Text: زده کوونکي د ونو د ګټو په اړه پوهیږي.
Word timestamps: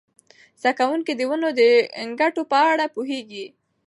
زده 0.61 0.71
کوونکي 0.79 1.11
د 1.15 1.21
ونو 1.29 1.49
د 1.59 1.61
ګټو 2.21 2.41
په 2.51 2.57
اړه 2.71 2.85
پوهیږي. 2.95 3.45